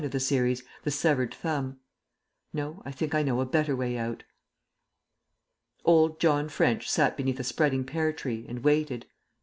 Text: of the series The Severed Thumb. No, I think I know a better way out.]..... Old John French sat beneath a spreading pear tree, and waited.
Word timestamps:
of 0.03 0.09
the 0.09 0.19
series 0.19 0.63
The 0.83 0.89
Severed 0.89 1.31
Thumb. 1.31 1.79
No, 2.53 2.81
I 2.83 2.89
think 2.91 3.13
I 3.13 3.21
know 3.21 3.39
a 3.39 3.45
better 3.45 3.75
way 3.75 3.99
out.]..... 3.99 4.23
Old 5.85 6.19
John 6.19 6.49
French 6.49 6.89
sat 6.89 7.15
beneath 7.15 7.39
a 7.39 7.43
spreading 7.43 7.83
pear 7.83 8.11
tree, 8.11 8.43
and 8.49 8.63
waited. 8.63 9.05